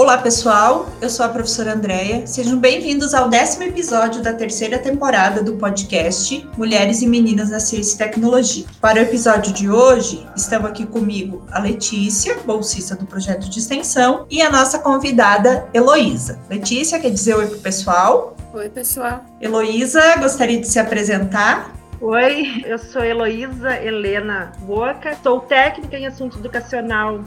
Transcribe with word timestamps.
Olá, 0.00 0.16
pessoal. 0.16 0.88
Eu 0.98 1.10
sou 1.10 1.26
a 1.26 1.28
professora 1.28 1.74
Andréia. 1.74 2.26
Sejam 2.26 2.58
bem-vindos 2.58 3.12
ao 3.12 3.28
décimo 3.28 3.64
episódio 3.64 4.22
da 4.22 4.32
terceira 4.32 4.78
temporada 4.78 5.42
do 5.42 5.56
podcast 5.56 6.48
Mulheres 6.56 7.02
e 7.02 7.06
Meninas 7.06 7.50
na 7.50 7.60
Ciência 7.60 7.96
e 7.96 7.98
Tecnologia. 7.98 8.64
Para 8.80 8.98
o 8.98 9.02
episódio 9.02 9.52
de 9.52 9.68
hoje, 9.68 10.26
estão 10.34 10.64
aqui 10.64 10.86
comigo 10.86 11.44
a 11.52 11.58
Letícia, 11.58 12.38
bolsista 12.46 12.96
do 12.96 13.04
projeto 13.04 13.50
de 13.50 13.58
extensão, 13.58 14.24
e 14.30 14.40
a 14.40 14.50
nossa 14.50 14.78
convidada, 14.78 15.68
Heloísa. 15.74 16.40
Letícia, 16.48 16.98
quer 16.98 17.10
dizer 17.10 17.34
oi 17.36 17.48
para 17.48 17.58
o 17.58 17.60
pessoal? 17.60 18.34
Oi, 18.54 18.70
pessoal. 18.70 19.22
Heloísa, 19.38 20.16
gostaria 20.16 20.58
de 20.58 20.66
se 20.66 20.78
apresentar? 20.78 21.74
Oi, 22.00 22.64
eu 22.64 22.78
sou 22.78 23.04
Heloísa 23.04 23.76
Helena 23.76 24.52
Boca, 24.60 25.14
sou 25.22 25.40
técnica 25.40 25.98
em 25.98 26.06
assunto 26.06 26.38
educacional 26.38 27.22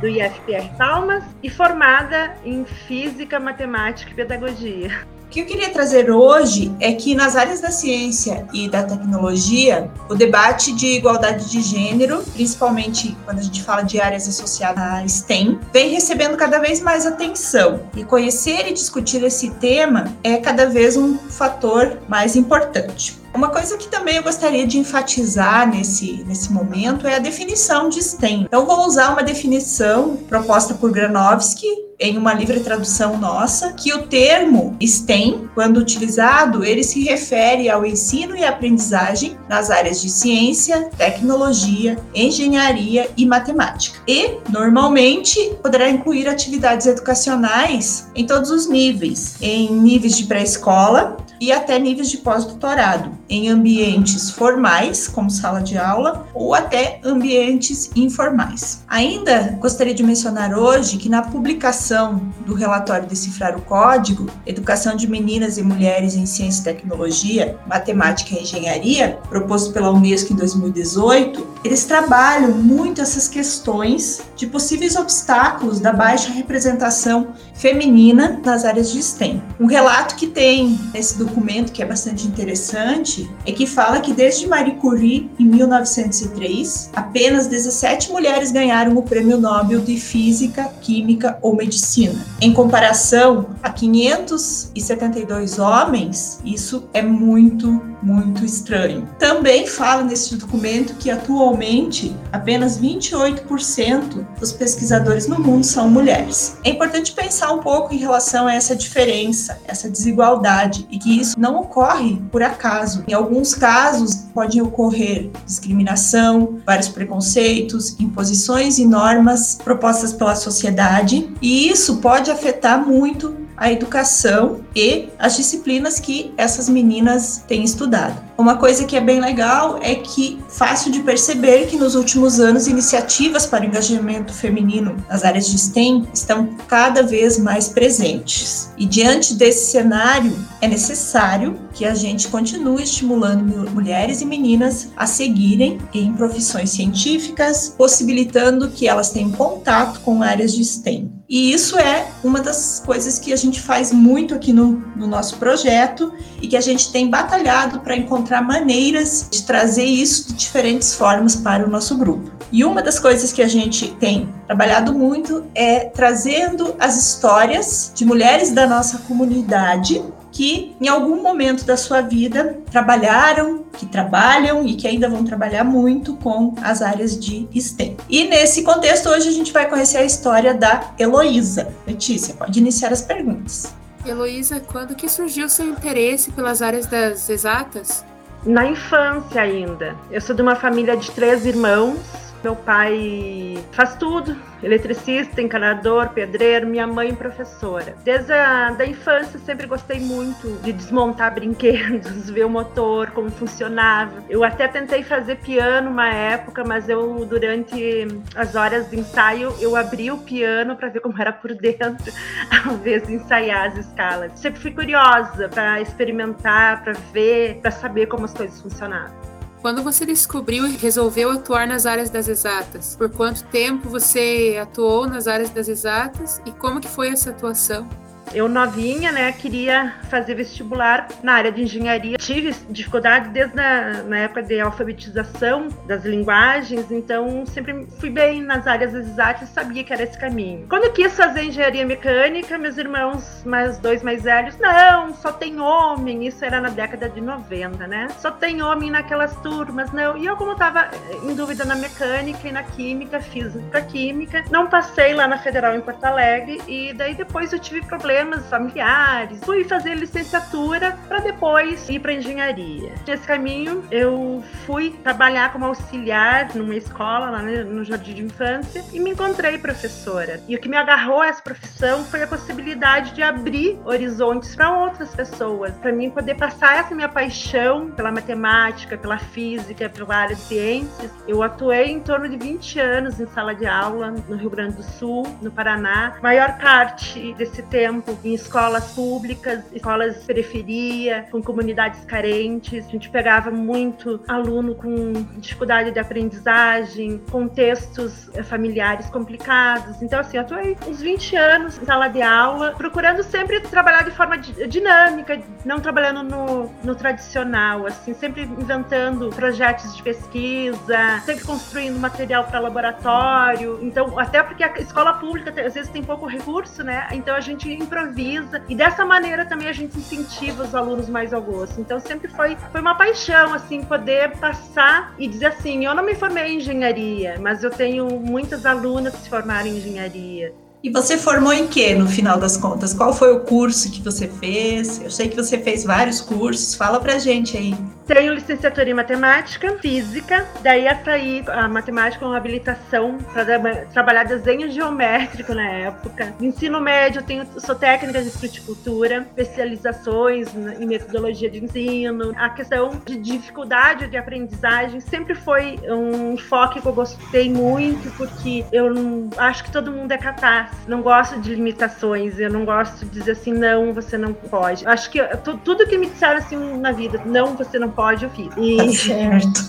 do 0.00 0.08
IFPR 0.08 0.76
Palmas 0.76 1.24
e 1.42 1.50
formada 1.50 2.34
em 2.44 2.64
Física, 2.64 3.38
Matemática 3.38 4.10
e 4.10 4.14
Pedagogia. 4.14 4.90
O 5.28 5.30
que 5.30 5.40
eu 5.40 5.44
queria 5.44 5.68
trazer 5.68 6.10
hoje 6.10 6.74
é 6.80 6.90
que 6.94 7.14
nas 7.14 7.36
áreas 7.36 7.60
da 7.60 7.70
ciência 7.70 8.46
e 8.50 8.66
da 8.66 8.82
tecnologia, 8.82 9.90
o 10.08 10.14
debate 10.14 10.72
de 10.72 10.86
igualdade 10.86 11.50
de 11.50 11.60
gênero, 11.60 12.24
principalmente 12.32 13.14
quando 13.26 13.40
a 13.40 13.42
gente 13.42 13.62
fala 13.62 13.82
de 13.82 14.00
áreas 14.00 14.26
associadas 14.26 14.82
à 14.82 15.06
STEM, 15.06 15.60
vem 15.70 15.90
recebendo 15.90 16.34
cada 16.34 16.58
vez 16.58 16.80
mais 16.80 17.04
atenção. 17.04 17.82
E 17.94 18.04
conhecer 18.04 18.68
e 18.68 18.72
discutir 18.72 19.22
esse 19.22 19.50
tema 19.50 20.06
é 20.24 20.38
cada 20.38 20.64
vez 20.64 20.96
um 20.96 21.18
fator 21.18 21.98
mais 22.08 22.34
importante. 22.34 23.17
Uma 23.34 23.50
coisa 23.50 23.76
que 23.76 23.88
também 23.88 24.16
eu 24.16 24.22
gostaria 24.22 24.66
de 24.66 24.78
enfatizar 24.78 25.68
nesse, 25.68 26.24
nesse 26.26 26.52
momento 26.52 27.06
é 27.06 27.16
a 27.16 27.20
definição 27.20 27.88
de 27.88 28.02
STEM. 28.02 28.42
Então, 28.42 28.66
vou 28.66 28.86
usar 28.86 29.12
uma 29.12 29.22
definição 29.22 30.16
proposta 30.28 30.74
por 30.74 30.90
Granovski 30.90 31.66
em 32.00 32.16
uma 32.16 32.32
livre 32.32 32.60
tradução 32.60 33.18
nossa, 33.18 33.72
que 33.72 33.92
o 33.92 34.06
termo 34.06 34.76
STEM, 34.80 35.50
quando 35.54 35.78
utilizado, 35.78 36.64
ele 36.64 36.84
se 36.84 37.02
refere 37.02 37.68
ao 37.68 37.84
ensino 37.84 38.36
e 38.36 38.44
aprendizagem 38.44 39.36
nas 39.48 39.68
áreas 39.68 40.00
de 40.00 40.08
ciência, 40.08 40.90
tecnologia, 40.96 41.98
engenharia 42.14 43.10
e 43.16 43.26
matemática. 43.26 43.98
E, 44.06 44.36
normalmente, 44.48 45.56
poderá 45.60 45.90
incluir 45.90 46.28
atividades 46.28 46.86
educacionais 46.86 48.08
em 48.14 48.24
todos 48.24 48.50
os 48.50 48.68
níveis, 48.68 49.36
em 49.40 49.72
níveis 49.72 50.16
de 50.16 50.24
pré-escola, 50.24 51.16
e 51.40 51.52
até 51.52 51.78
níveis 51.78 52.10
de 52.10 52.18
pós-doutorado, 52.18 53.17
em 53.28 53.48
ambientes 53.48 54.30
formais, 54.30 55.06
como 55.06 55.30
sala 55.30 55.60
de 55.60 55.76
aula, 55.76 56.26
ou 56.34 56.54
até 56.54 57.00
ambientes 57.04 57.90
informais. 57.94 58.82
Ainda 58.88 59.56
gostaria 59.60 59.94
de 59.94 60.02
mencionar 60.02 60.56
hoje 60.56 60.96
que 60.96 61.08
na 61.08 61.22
publicação 61.22 62.32
do 62.46 62.54
relatório 62.54 63.08
Decifrar 63.08 63.56
o 63.56 63.62
Código, 63.62 64.26
Educação 64.46 64.96
de 64.96 65.08
Meninas 65.08 65.58
e 65.58 65.62
Mulheres 65.62 66.14
em 66.14 66.26
Ciência 66.26 66.60
e 66.60 66.64
Tecnologia, 66.64 67.58
Matemática 67.66 68.34
e 68.34 68.42
Engenharia, 68.42 69.18
proposto 69.28 69.72
pela 69.72 69.90
Unesco 69.90 70.32
em 70.32 70.36
2018, 70.36 71.46
eles 71.64 71.84
trabalham 71.84 72.52
muito 72.52 73.00
essas 73.00 73.28
questões 73.28 74.22
de 74.36 74.46
possíveis 74.46 74.96
obstáculos 74.96 75.80
da 75.80 75.92
baixa 75.92 76.30
representação 76.30 77.28
feminina 77.54 78.40
nas 78.44 78.64
áreas 78.64 78.90
de 78.92 79.02
STEM. 79.02 79.42
Um 79.58 79.66
relato 79.66 80.14
que 80.14 80.26
tem 80.26 80.78
esse 80.94 81.18
documento 81.18 81.72
que 81.72 81.82
é 81.82 81.86
bastante 81.86 82.26
interessante 82.26 83.17
é 83.46 83.52
que 83.52 83.66
fala 83.66 84.00
que 84.00 84.12
desde 84.12 84.46
Marie 84.46 84.74
Curie, 84.74 85.30
em 85.38 85.44
1903, 85.44 86.90
apenas 86.94 87.46
17 87.46 88.12
mulheres 88.12 88.52
ganharam 88.52 88.96
o 88.96 89.02
Prêmio 89.02 89.38
Nobel 89.38 89.80
de 89.80 89.96
Física, 89.98 90.70
Química 90.80 91.38
ou 91.40 91.56
Medicina. 91.56 92.14
Em 92.40 92.52
comparação 92.52 93.46
a 93.62 93.70
572 93.70 95.58
homens, 95.58 96.40
isso 96.44 96.88
é 96.92 97.02
muito, 97.02 97.80
muito 98.02 98.44
estranho. 98.44 99.08
Também 99.18 99.66
fala 99.66 100.02
nesse 100.02 100.36
documento 100.36 100.94
que 100.94 101.10
atualmente 101.10 102.14
apenas 102.32 102.80
28% 102.80 104.26
dos 104.38 104.52
pesquisadores 104.52 105.26
no 105.26 105.38
mundo 105.38 105.64
são 105.64 105.90
mulheres. 105.90 106.58
É 106.64 106.70
importante 106.70 107.12
pensar 107.12 107.52
um 107.52 107.58
pouco 107.58 107.94
em 107.94 107.98
relação 107.98 108.46
a 108.46 108.54
essa 108.54 108.74
diferença, 108.74 109.58
essa 109.66 109.88
desigualdade 109.88 110.86
e 110.90 110.98
que 110.98 111.20
isso 111.20 111.38
não 111.38 111.60
ocorre 111.60 112.20
por 112.30 112.42
acaso. 112.42 113.04
Em 113.06 113.14
alguns 113.14 113.54
casos, 113.54 114.26
pode 114.32 114.60
ocorrer 114.60 115.30
discriminação, 115.44 116.58
vários 116.64 116.88
preconceitos, 116.88 117.98
imposições 117.98 118.78
e 118.78 118.86
normas 118.86 119.56
propostas 119.62 120.12
pela 120.12 120.34
sociedade, 120.34 121.32
e 121.40 121.68
isso 121.68 121.98
pode 121.98 122.30
afetar 122.30 122.86
muito 122.86 123.47
a 123.58 123.72
educação 123.72 124.60
e 124.74 125.08
as 125.18 125.36
disciplinas 125.36 125.98
que 125.98 126.32
essas 126.36 126.68
meninas 126.68 127.42
têm 127.46 127.64
estudado. 127.64 128.22
Uma 128.38 128.56
coisa 128.56 128.84
que 128.84 128.96
é 128.96 129.00
bem 129.00 129.20
legal 129.20 129.80
é 129.82 129.96
que 129.96 130.38
fácil 130.48 130.92
de 130.92 131.00
perceber 131.00 131.66
que 131.66 131.76
nos 131.76 131.96
últimos 131.96 132.38
anos 132.38 132.68
iniciativas 132.68 133.46
para 133.46 133.64
o 133.64 133.66
engajamento 133.66 134.32
feminino 134.32 134.96
nas 135.08 135.24
áreas 135.24 135.48
de 135.48 135.58
STEM 135.58 136.06
estão 136.14 136.56
cada 136.68 137.02
vez 137.02 137.36
mais 137.36 137.68
presentes. 137.68 138.70
E 138.78 138.86
diante 138.86 139.34
desse 139.34 139.72
cenário, 139.72 140.32
é 140.60 140.68
necessário 140.68 141.58
que 141.74 141.84
a 141.84 141.94
gente 141.94 142.28
continue 142.28 142.84
estimulando 142.84 143.72
mulheres 143.72 144.20
e 144.20 144.24
meninas 144.24 144.88
a 144.96 145.04
seguirem 145.04 145.78
em 145.92 146.12
profissões 146.12 146.70
científicas, 146.70 147.74
possibilitando 147.76 148.68
que 148.68 148.86
elas 148.86 149.10
tenham 149.10 149.32
contato 149.32 150.00
com 150.00 150.22
áreas 150.22 150.52
de 150.52 150.64
STEM. 150.64 151.17
E 151.28 151.52
isso 151.52 151.78
é 151.78 152.06
uma 152.24 152.40
das 152.40 152.80
coisas 152.84 153.18
que 153.18 153.34
a 153.34 153.36
gente 153.36 153.60
faz 153.60 153.92
muito 153.92 154.34
aqui 154.34 154.50
no, 154.50 154.82
no 154.96 155.06
nosso 155.06 155.36
projeto 155.36 156.10
e 156.40 156.48
que 156.48 156.56
a 156.56 156.60
gente 156.60 156.90
tem 156.90 157.10
batalhado 157.10 157.80
para 157.80 157.94
encontrar 157.94 158.40
maneiras 158.40 159.28
de 159.30 159.42
trazer 159.42 159.84
isso 159.84 160.28
de 160.28 160.34
diferentes 160.34 160.94
formas 160.94 161.36
para 161.36 161.66
o 161.66 161.70
nosso 161.70 161.98
grupo. 161.98 162.30
E 162.50 162.64
uma 162.64 162.82
das 162.82 162.98
coisas 162.98 163.30
que 163.30 163.42
a 163.42 163.48
gente 163.48 163.88
tem 163.96 164.32
trabalhado 164.46 164.94
muito 164.94 165.44
é 165.54 165.80
trazendo 165.80 166.74
as 166.80 166.96
histórias 166.96 167.92
de 167.94 168.06
mulheres 168.06 168.50
da 168.50 168.66
nossa 168.66 168.98
comunidade 169.00 170.02
que 170.38 170.76
em 170.80 170.86
algum 170.86 171.20
momento 171.20 171.64
da 171.64 171.76
sua 171.76 172.00
vida 172.00 172.60
trabalharam, 172.70 173.64
que 173.72 173.84
trabalham 173.84 174.64
e 174.64 174.76
que 174.76 174.86
ainda 174.86 175.08
vão 175.08 175.24
trabalhar 175.24 175.64
muito 175.64 176.14
com 176.14 176.54
as 176.62 176.80
áreas 176.80 177.18
de 177.18 177.48
STEM. 177.60 177.96
E 178.08 178.22
nesse 178.22 178.62
contexto, 178.62 179.08
hoje 179.08 179.28
a 179.28 179.32
gente 179.32 179.52
vai 179.52 179.68
conhecer 179.68 179.96
a 179.96 180.04
história 180.04 180.54
da 180.54 180.92
Heloísa. 180.96 181.74
Letícia, 181.84 182.34
pode 182.34 182.56
iniciar 182.56 182.92
as 182.92 183.02
perguntas. 183.02 183.74
Heloísa, 184.06 184.60
quando 184.60 184.94
que 184.94 185.08
surgiu 185.08 185.48
seu 185.48 185.66
interesse 185.66 186.30
pelas 186.30 186.62
áreas 186.62 186.86
das 186.86 187.28
exatas? 187.28 188.04
Na 188.46 188.64
infância 188.64 189.42
ainda. 189.42 189.96
Eu 190.08 190.20
sou 190.20 190.36
de 190.36 190.42
uma 190.42 190.54
família 190.54 190.96
de 190.96 191.10
três 191.10 191.44
irmãos 191.44 191.98
meu 192.42 192.54
pai 192.54 193.58
faz 193.72 193.96
tudo, 193.96 194.36
eletricista, 194.62 195.40
encanador, 195.40 196.10
pedreiro, 196.10 196.66
minha 196.66 196.86
mãe 196.86 197.14
professora. 197.14 197.94
Desde 198.04 198.32
a 198.32 198.70
da 198.70 198.86
infância 198.86 199.38
sempre 199.38 199.66
gostei 199.66 200.00
muito 200.00 200.60
de 200.62 200.72
desmontar 200.72 201.34
brinquedos, 201.34 202.30
ver 202.30 202.44
o 202.44 202.50
motor, 202.50 203.10
como 203.10 203.30
funcionava. 203.30 204.22
Eu 204.28 204.44
até 204.44 204.68
tentei 204.68 205.02
fazer 205.02 205.36
piano 205.36 205.90
uma 205.90 206.08
época, 206.08 206.64
mas 206.64 206.88
eu 206.88 207.24
durante 207.24 208.06
as 208.34 208.54
horas 208.54 208.90
de 208.90 208.98
ensaio 208.98 209.54
eu 209.60 209.76
abri 209.76 210.10
o 210.10 210.18
piano 210.18 210.76
para 210.76 210.88
ver 210.88 211.00
como 211.00 211.20
era 211.20 211.32
por 211.32 211.54
dentro, 211.54 212.12
ao 212.64 212.74
invés 212.74 213.06
de 213.06 213.14
ensaiar 213.14 213.68
as 213.68 213.76
escalas. 213.76 214.38
Sempre 214.38 214.60
fui 214.60 214.70
curiosa 214.70 215.48
para 215.48 215.80
experimentar, 215.80 216.82
para 216.82 216.92
ver, 217.12 217.60
para 217.60 217.70
saber 217.70 218.06
como 218.06 218.24
as 218.24 218.34
coisas 218.34 218.60
funcionavam. 218.60 219.37
Quando 219.60 219.82
você 219.82 220.06
descobriu 220.06 220.66
e 220.66 220.76
resolveu 220.76 221.30
atuar 221.32 221.66
nas 221.66 221.84
áreas 221.84 222.10
das 222.10 222.28
exatas? 222.28 222.94
Por 222.96 223.10
quanto 223.10 223.44
tempo 223.44 223.88
você 223.88 224.56
atuou 224.60 225.06
nas 225.08 225.26
áreas 225.26 225.50
das 225.50 225.68
exatas 225.68 226.40
e 226.46 226.52
como 226.52 226.80
que 226.80 226.88
foi 226.88 227.08
essa 227.08 227.30
atuação? 227.30 227.88
Eu 228.32 228.48
novinha, 228.48 229.12
né, 229.12 229.32
queria 229.32 229.94
fazer 230.10 230.34
vestibular 230.34 231.08
na 231.22 231.34
área 231.34 231.52
de 231.52 231.62
engenharia. 231.62 232.16
Tive 232.18 232.54
dificuldade 232.68 233.30
desde 233.30 233.58
a, 233.58 234.02
na 234.02 234.18
época 234.18 234.42
de 234.42 234.60
alfabetização 234.60 235.68
das 235.86 236.04
linguagens, 236.04 236.90
então 236.90 237.44
sempre 237.46 237.86
fui 237.98 238.10
bem 238.10 238.42
nas 238.42 238.66
áreas 238.66 238.94
exatas 238.94 239.48
sabia 239.48 239.82
que 239.82 239.92
era 239.92 240.02
esse 240.02 240.18
caminho. 240.18 240.66
Quando 240.68 240.84
eu 240.84 240.92
quis 240.92 241.14
fazer 241.16 241.42
engenharia 241.42 241.84
mecânica, 241.84 242.58
meus 242.58 242.76
irmãos, 242.76 243.42
mais 243.44 243.78
dois 243.78 244.02
mais 244.02 244.22
velhos, 244.22 244.56
não, 244.58 245.14
só 245.14 245.32
tem 245.32 245.60
homem. 245.60 246.26
Isso 246.26 246.44
era 246.44 246.60
na 246.60 246.68
década 246.68 247.08
de 247.08 247.20
90, 247.20 247.86
né? 247.86 248.08
Só 248.18 248.30
tem 248.30 248.62
homem 248.62 248.90
naquelas 248.90 249.34
turmas, 249.36 249.92
não. 249.92 250.16
E 250.16 250.26
eu, 250.26 250.36
como 250.36 250.52
estava 250.52 250.88
em 251.24 251.34
dúvida 251.34 251.64
na 251.64 251.76
mecânica 251.76 252.46
e 252.46 252.52
na 252.52 252.62
química, 252.62 253.20
física 253.20 253.80
química, 253.82 254.44
não 254.50 254.68
passei 254.68 255.14
lá 255.14 255.26
na 255.26 255.38
Federal 255.38 255.74
em 255.74 255.80
Porto 255.80 256.04
Alegre 256.04 256.60
e 256.66 256.92
daí 256.92 257.14
depois 257.14 257.52
eu 257.52 257.58
tive 257.58 257.84
problemas 257.86 258.17
familiares. 258.48 259.40
Fui 259.44 259.64
fazer 259.64 259.94
licenciatura 259.94 260.98
para 261.08 261.20
depois 261.20 261.88
ir 261.88 262.00
para 262.00 262.12
engenharia. 262.12 262.92
Nesse 263.06 263.26
caminho, 263.26 263.84
eu 263.90 264.42
fui 264.66 264.90
trabalhar 265.02 265.52
como 265.52 265.66
auxiliar 265.66 266.54
numa 266.54 266.74
escola 266.74 267.30
lá 267.30 267.42
no 267.42 267.84
Jardim 267.84 268.14
de 268.14 268.22
Infância 268.22 268.84
e 268.92 269.00
me 269.00 269.10
encontrei 269.10 269.58
professora. 269.58 270.40
E 270.48 270.56
o 270.56 270.60
que 270.60 270.68
me 270.68 270.76
agarrou 270.76 271.20
a 271.20 271.28
essa 271.28 271.42
profissão 271.42 272.04
foi 272.04 272.22
a 272.22 272.26
possibilidade 272.26 273.12
de 273.12 273.22
abrir 273.22 273.78
horizontes 273.84 274.54
para 274.54 274.70
outras 274.70 275.14
pessoas, 275.14 275.74
para 275.74 275.92
mim 275.92 276.10
poder 276.10 276.34
passar 276.36 276.78
essa 276.78 276.94
minha 276.94 277.08
paixão 277.08 277.90
pela 277.90 278.10
matemática, 278.10 278.96
pela 278.96 279.18
física, 279.18 279.88
pela 279.88 280.16
área 280.16 280.36
de 280.36 280.42
ciências. 280.42 281.10
Eu 281.26 281.42
atuei 281.42 281.90
em 281.90 282.00
torno 282.00 282.28
de 282.28 282.36
20 282.36 282.80
anos 282.80 283.20
em 283.20 283.26
sala 283.26 283.54
de 283.54 283.66
aula 283.66 284.10
no 284.28 284.36
Rio 284.36 284.50
Grande 284.50 284.76
do 284.76 284.82
Sul, 284.82 285.26
no 285.40 285.50
Paraná. 285.50 286.16
Maior 286.22 286.58
parte 286.58 287.34
desse 287.34 287.62
tempo 287.62 288.07
em 288.24 288.34
escolas 288.34 288.92
públicas, 288.92 289.64
escolas 289.72 290.20
de 290.20 290.26
periferia, 290.26 291.26
com 291.30 291.42
comunidades 291.42 292.04
carentes. 292.04 292.86
A 292.86 292.90
gente 292.90 293.10
pegava 293.10 293.50
muito 293.50 294.20
aluno 294.28 294.74
com 294.74 295.12
dificuldade 295.38 295.90
de 295.90 295.98
aprendizagem, 295.98 297.20
contextos 297.30 298.30
eh, 298.34 298.42
familiares 298.42 299.08
complicados. 299.10 300.02
Então, 300.02 300.20
assim, 300.20 300.36
eu 300.36 300.42
atuei 300.42 300.76
uns 300.86 301.00
20 301.00 301.36
anos 301.36 301.78
em 301.80 301.84
sala 301.84 302.08
de 302.08 302.22
aula, 302.22 302.74
procurando 302.76 303.22
sempre 303.22 303.60
trabalhar 303.60 304.02
de 304.02 304.10
forma 304.10 304.38
dinâmica, 304.38 305.40
não 305.64 305.80
trabalhando 305.80 306.22
no, 306.22 306.70
no 306.82 306.94
tradicional, 306.94 307.86
assim, 307.86 308.14
sempre 308.14 308.42
inventando 308.42 309.30
projetos 309.30 309.96
de 309.96 310.02
pesquisa, 310.02 311.20
sempre 311.24 311.44
construindo 311.44 311.98
material 311.98 312.44
para 312.44 312.60
laboratório. 312.60 313.78
Então, 313.82 314.18
até 314.18 314.42
porque 314.42 314.62
a 314.62 314.78
escola 314.78 315.14
pública 315.14 315.50
às 315.60 315.74
vezes 315.74 315.90
tem 315.90 316.02
pouco 316.02 316.26
recurso, 316.26 316.82
né? 316.82 317.08
Então 317.12 317.34
a 317.34 317.40
gente 317.40 317.70
improvisa 317.98 318.62
e 318.68 318.74
dessa 318.74 319.04
maneira 319.04 319.44
também 319.44 319.68
a 319.68 319.72
gente 319.72 319.98
incentiva 319.98 320.64
os 320.64 320.74
alunos 320.74 321.08
mais 321.08 321.32
ao 321.32 321.42
gosto. 321.42 321.80
Então 321.80 321.98
sempre 321.98 322.28
foi, 322.28 322.56
foi 322.70 322.80
uma 322.80 322.94
paixão, 322.94 323.52
assim, 323.52 323.82
poder 323.82 324.36
passar 324.36 325.14
e 325.18 325.26
dizer 325.26 325.46
assim: 325.46 325.84
eu 325.84 325.94
não 325.94 326.04
me 326.04 326.14
formei 326.14 326.52
em 326.52 326.56
engenharia, 326.58 327.36
mas 327.40 327.62
eu 327.62 327.70
tenho 327.70 328.08
muitas 328.20 328.64
alunas 328.64 329.14
que 329.14 329.22
se 329.22 329.28
formaram 329.28 329.66
em 329.66 329.78
engenharia. 329.78 330.54
E 330.82 330.90
você 330.90 331.18
formou 331.18 331.52
em 331.52 331.66
que, 331.66 331.92
no 331.94 332.06
final 332.06 332.38
das 332.38 332.56
contas? 332.56 332.94
Qual 332.94 333.12
foi 333.12 333.32
o 333.32 333.40
curso 333.40 333.90
que 333.90 334.00
você 334.00 334.28
fez? 334.28 335.02
Eu 335.02 335.10
sei 335.10 335.28
que 335.28 335.34
você 335.34 335.58
fez 335.58 335.82
vários 335.82 336.20
cursos. 336.20 336.76
Fala 336.76 337.00
pra 337.00 337.18
gente 337.18 337.56
aí. 337.56 337.74
Tenho 338.08 338.32
licenciatura 338.32 338.88
em 338.88 338.94
matemática, 338.94 339.76
física, 339.80 340.48
daí 340.62 340.88
a 340.88 340.96
sair 341.04 341.44
a 341.50 341.68
matemática 341.68 342.24
com 342.24 342.32
habilitação 342.32 343.18
para 343.34 343.84
trabalhar 343.92 344.24
desenho 344.24 344.70
geométrico 344.70 345.52
na 345.52 345.68
época. 345.68 346.34
No 346.40 346.46
ensino 346.46 346.80
médio, 346.80 347.22
tenho, 347.22 347.46
sou 347.58 347.74
técnica 347.74 348.22
de 348.22 348.30
fruticultura, 348.30 349.26
especializações 349.36 350.48
em 350.80 350.86
metodologia 350.86 351.50
de 351.50 351.62
ensino. 351.62 352.32
A 352.38 352.48
questão 352.48 352.98
de 353.04 353.18
dificuldade 353.18 354.06
de 354.06 354.16
aprendizagem 354.16 355.00
sempre 355.00 355.34
foi 355.34 355.78
um 355.86 356.32
enfoque 356.32 356.80
que 356.80 356.88
eu 356.88 356.94
gostei 356.94 357.52
muito, 357.52 358.10
porque 358.16 358.64
eu 358.72 358.88
não, 358.88 359.28
acho 359.36 359.64
que 359.64 359.70
todo 359.70 359.92
mundo 359.92 360.10
é 360.12 360.18
capaz. 360.18 360.70
Não 360.88 361.02
gosto 361.02 361.38
de 361.40 361.54
limitações, 361.54 362.40
eu 362.40 362.50
não 362.50 362.64
gosto 362.64 363.04
de 363.04 363.18
dizer 363.18 363.32
assim, 363.32 363.52
não, 363.52 363.92
você 363.92 364.16
não 364.16 364.32
pode. 364.32 364.86
Acho 364.86 365.10
que 365.10 365.20
tudo 365.62 365.86
que 365.86 365.98
me 365.98 366.06
disseram 366.06 366.38
assim 366.38 366.56
na 366.78 366.90
vida, 366.90 367.20
não, 367.26 367.54
você 367.54 367.78
não 367.78 367.97
pode, 367.98 368.22
eu 368.22 368.30
fiz. 368.30 368.48
E 368.56 368.76
tá 368.76 368.88
certo. 368.92 369.60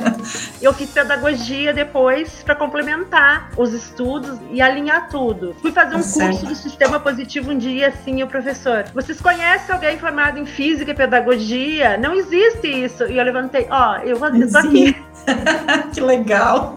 eu 0.62 0.72
fiz 0.72 0.88
pedagogia 0.88 1.74
depois 1.74 2.42
para 2.42 2.54
complementar 2.54 3.50
os 3.58 3.74
estudos 3.74 4.38
e 4.50 4.62
alinhar 4.62 5.10
tudo. 5.10 5.54
Fui 5.60 5.70
fazer 5.70 5.94
um 5.96 5.98
tá 5.98 6.04
curso 6.04 6.18
certo. 6.18 6.46
do 6.46 6.54
sistema 6.54 6.98
positivo 6.98 7.50
um 7.50 7.58
dia, 7.58 7.88
assim, 7.88 8.22
o 8.22 8.26
professor, 8.26 8.86
vocês 8.94 9.20
conhecem 9.20 9.74
alguém 9.74 9.98
formado 9.98 10.38
em 10.38 10.46
física 10.46 10.92
e 10.92 10.94
pedagogia? 10.94 11.98
Não 11.98 12.14
existe 12.14 12.68
isso. 12.68 13.04
E 13.04 13.18
eu 13.18 13.24
levantei, 13.24 13.66
ó, 13.68 13.98
oh, 13.98 14.02
eu 14.02 14.16
vou 14.16 14.30
tô 14.30 14.58
aqui. 14.58 14.96
que 15.92 16.00
legal. 16.00 16.74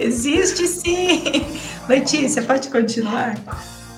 Existe 0.00 0.66
sim. 0.66 1.46
Letícia, 1.88 2.42
pode 2.42 2.68
continuar? 2.70 3.36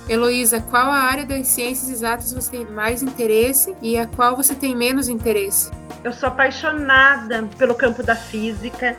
Heloísa, 0.08 0.60
qual 0.60 0.90
a 0.92 0.98
área 0.98 1.26
das 1.26 1.48
ciências 1.48 1.90
exatas 1.90 2.32
você 2.32 2.50
tem 2.50 2.64
mais 2.66 3.02
interesse 3.02 3.74
e 3.82 3.98
a 3.98 4.06
qual 4.06 4.36
você 4.36 4.54
tem 4.54 4.76
menos 4.76 5.08
interesse? 5.08 5.70
Eu 6.04 6.12
sou 6.12 6.28
apaixonada 6.28 7.48
pelo 7.58 7.74
campo 7.74 8.00
da 8.00 8.14
física, 8.14 8.96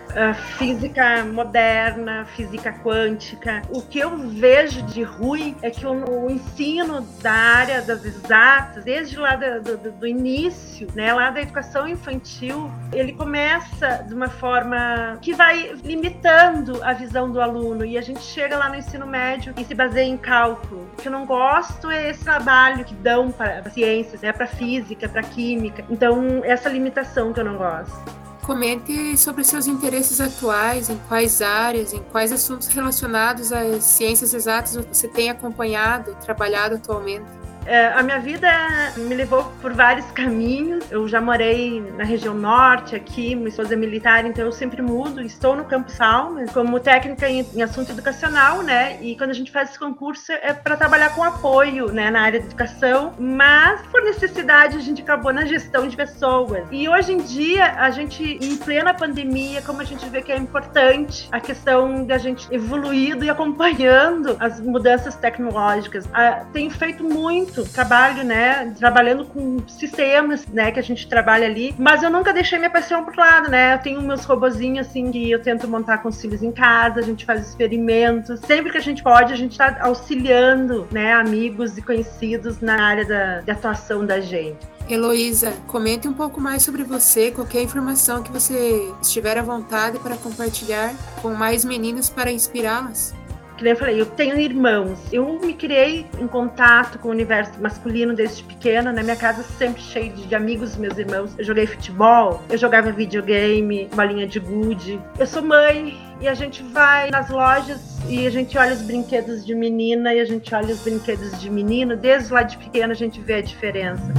física 0.57 1.24
moderna, 1.24 2.25
física 2.36 2.74
quântica. 2.74 3.62
O 3.69 3.81
que 3.81 4.00
eu 4.00 4.18
vejo 4.18 4.81
de 4.81 5.04
ruim 5.04 5.56
é 5.62 5.69
que 5.69 5.86
o, 5.86 6.30
ensino 6.30 7.01
da 7.21 7.31
área 7.31 7.81
das 7.81 8.03
exatas, 8.03 8.83
desde 8.83 9.18
lá 9.18 9.38
do, 9.38 9.77
do, 9.77 9.92
do, 9.92 10.07
início, 10.07 10.88
né, 10.94 11.13
lá 11.13 11.30
da 11.30 11.42
educação 11.42 11.88
infantil, 11.88 12.69
ele 12.92 13.13
começa 13.13 14.03
de 14.06 14.13
uma 14.13 14.27
forma 14.27 15.18
que 15.21 15.33
vai 15.33 15.74
limitando 15.83 16.83
a 16.83 16.92
visão 16.92 17.31
do 17.31 17.39
aluno 17.39 17.86
e 17.86 17.98
a 17.98 18.01
gente 18.01 18.21
chega 18.21 18.57
lá 18.57 18.68
no 18.68 18.75
ensino 18.75 19.07
médio 19.07 19.53
e 19.57 19.63
se 19.63 19.74
baseia 19.74 20.06
em 20.06 20.18
cálculo. 20.18 20.89
O 20.97 21.01
que 21.01 21.07
eu 21.07 21.11
não 21.11 21.27
gosto 21.27 21.91
é 21.91 22.09
esse 22.09 22.23
trabalho 22.23 22.83
que 22.83 22.95
dão 22.95 23.31
para 23.31 23.69
ciências, 23.69 24.19
né, 24.21 24.33
para 24.33 24.47
física, 24.47 25.07
para 25.07 25.21
química. 25.21 25.85
Então, 25.91 26.41
essa 26.44 26.67
limitação 26.69 27.31
que 27.31 27.39
eu 27.39 27.45
não 27.45 27.55
gosto. 27.55 27.94
Comente 28.41 29.15
sobre 29.15 29.44
seus 29.44 29.67
interesses 29.67 30.19
atuais, 30.19 30.89
em 30.89 30.97
quais 31.07 31.41
áreas, 31.41 31.94
em 31.94 32.01
quais 32.01 32.31
assuntos 32.31 32.67
relacionados 32.69 33.53
às 33.53 33.83
ciências 33.83 34.33
exatas 34.33 34.75
você 34.75 35.07
tem 35.07 35.29
acompanhado, 35.29 36.15
trabalhado 36.15 36.75
atualmente. 36.75 37.25
É, 37.67 37.87
a 37.87 38.01
minha 38.01 38.17
vida 38.17 38.47
me 38.95 39.13
levou 39.13 39.43
por 39.61 39.73
vários 39.73 40.09
caminhos. 40.11 40.89
Eu 40.89 41.05
já 41.05 41.19
morei 41.19 41.81
na 41.97 42.05
região 42.05 42.33
norte, 42.33 42.95
aqui, 42.95 43.35
minha 43.35 43.49
esposa 43.49 43.73
é 43.73 43.77
militar, 43.77 44.25
então 44.25 44.45
eu 44.45 44.53
sempre 44.53 44.81
mudo. 44.81 45.21
Estou 45.21 45.53
no 45.53 45.65
Campo 45.65 45.91
Salma 45.91 46.45
como 46.53 46.79
técnica 46.79 47.29
em, 47.29 47.45
em, 47.53 47.61
assunto 47.61 47.91
educacional, 47.91 48.63
né? 48.63 48.97
E 49.01 49.17
quando 49.17 49.31
a 49.31 49.33
gente 49.33 49.51
faz 49.51 49.71
esse 49.71 49.79
concurso 49.79 50.31
é 50.31 50.53
para 50.53 50.77
trabalhar 50.77 51.13
com 51.13 51.21
apoio, 51.21 51.91
né, 51.91 52.09
na 52.09 52.21
área 52.21 52.39
de 52.39 52.45
educação. 52.45 53.13
Mas 53.19 53.81
por 53.87 54.01
necessidade 54.01 54.77
a 54.77 54.81
gente 54.81 55.01
acabou 55.01 55.33
na 55.33 55.45
gestão 55.45 55.89
de 55.89 55.97
pessoas. 55.97 56.63
E 56.71 56.87
hoje 56.87 57.11
em 57.11 57.17
dia 57.17 57.73
a 57.73 57.89
gente, 57.89 58.23
em 58.41 58.55
plena 58.55 58.93
pandemia, 58.93 59.61
como 59.61 59.81
a 59.81 59.85
gente 59.85 60.07
vê 60.07 60.21
que 60.21 60.31
é 60.31 60.37
importante 60.37 61.27
a 61.33 61.41
questão 61.41 62.05
de 62.05 62.13
a 62.13 62.17
gente 62.17 62.47
evoluindo 62.49 63.25
e 63.25 63.29
acompanhando 63.29 64.37
as 64.39 64.61
mudanças 64.61 65.17
tecnológicas. 65.17 66.07
Ah, 66.13 66.45
tenho 66.53 66.71
feito 66.71 67.03
muito 67.03 67.56
muito, 67.57 67.71
trabalho, 67.71 68.24
né, 68.24 68.74
trabalhando 68.77 69.25
com 69.25 69.58
sistemas, 69.67 70.46
né, 70.48 70.72
que 70.72 70.79
a 70.79 70.84
gente 70.84 71.08
trabalha 71.08 71.48
ali, 71.48 71.74
mas 71.77 72.03
eu 72.03 72.10
nunca 72.10 72.34
deixei 72.34 72.58
minha 72.60 72.70
paixão 72.70 73.03
pro 73.03 73.20
lado, 73.20 73.50
né, 73.50 73.75
eu 73.75 73.79
tenho 73.79 74.01
meus 74.01 74.24
robozinhos, 74.25 74.88
assim, 74.88 75.12
que 75.12 75.31
eu 75.31 75.41
tento 75.41 75.67
montar 75.67 76.00
com 76.00 76.10
os 76.10 76.22
filhos 76.22 76.43
em 76.43 76.51
casa, 76.51 77.00
a 77.00 77.03
gente 77.03 77.25
faz 77.25 77.48
experimentos, 77.48 78.39
sempre 78.41 78.72
que 78.72 78.77
a 78.77 78.81
gente 78.81 79.01
pode, 79.01 79.34
a 79.34 79.36
gente 79.36 79.58
tá 79.58 79.77
auxiliando, 79.81 80.88
né, 80.91 81.13
amigos 81.13 81.77
e 81.77 81.81
conhecidos 81.81 82.60
na 82.62 82.81
área 82.81 83.05
da, 83.05 83.51
atuação 83.51 84.05
da 84.05 84.20
gente. 84.20 84.58
Heloísa, 84.89 85.51
comente 85.67 86.08
um 86.08 86.13
pouco 86.13 86.39
mais 86.39 86.63
sobre 86.63 86.84
você, 86.84 87.31
qualquer 87.31 87.62
informação 87.62 88.22
que 88.22 88.31
você 88.31 88.93
estiver 89.01 89.38
à 89.38 89.41
vontade 89.41 90.00
para 90.00 90.15
compartilhar 90.15 90.93
com 91.22 91.34
mais 91.34 91.65
meninas 91.65 92.10
para 92.10 92.31
inspirá-las 92.31 93.13
que 93.57 93.63
nem 93.63 93.73
eu 93.73 93.77
falei, 93.77 93.99
eu 93.99 94.05
tenho 94.05 94.39
irmãos. 94.39 94.99
Eu 95.11 95.39
me 95.39 95.53
criei 95.53 96.05
em 96.19 96.27
contato 96.27 96.99
com 96.99 97.09
o 97.09 97.11
universo 97.11 97.59
masculino 97.59 98.13
desde 98.13 98.43
pequena. 98.43 98.93
Na 98.93 99.01
minha 99.01 99.15
casa 99.15 99.43
sempre 99.43 99.81
cheio 99.81 100.13
de, 100.13 100.27
de 100.27 100.35
amigos, 100.35 100.77
meus 100.77 100.97
irmãos. 100.97 101.33
Eu 101.37 101.43
joguei 101.43 101.65
futebol, 101.65 102.41
eu 102.49 102.57
jogava 102.57 102.91
videogame, 102.91 103.89
uma 103.91 104.05
linha 104.05 104.27
de 104.27 104.39
gude. 104.39 104.99
Eu 105.17 105.25
sou 105.25 105.41
mãe 105.41 105.97
e 106.21 106.27
a 106.27 106.33
gente 106.33 106.61
vai 106.63 107.09
nas 107.09 107.29
lojas 107.29 107.97
e 108.07 108.25
a 108.25 108.29
gente 108.29 108.57
olha 108.57 108.73
os 108.73 108.81
brinquedos 108.81 109.45
de 109.45 109.53
menina 109.53 110.13
e 110.13 110.19
a 110.19 110.25
gente 110.25 110.53
olha 110.53 110.73
os 110.73 110.81
brinquedos 110.81 111.39
de 111.41 111.49
menino. 111.49 111.97
Desde 111.97 112.31
lá 112.31 112.43
de 112.43 112.57
pequena 112.57 112.93
a 112.93 112.95
gente 112.95 113.19
vê 113.19 113.35
a 113.35 113.41
diferença 113.41 114.13